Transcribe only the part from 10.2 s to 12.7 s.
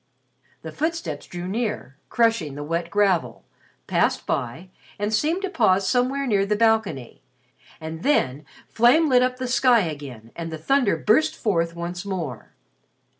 and the thunder burst forth once more.